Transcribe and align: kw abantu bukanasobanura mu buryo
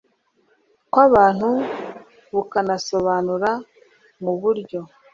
kw 0.91 0.97
abantu 1.07 1.49
bukanasobanura 2.33 3.51
mu 4.23 4.33
buryo 4.41 4.79